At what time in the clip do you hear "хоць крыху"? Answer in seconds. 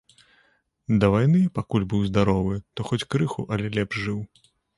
2.89-3.45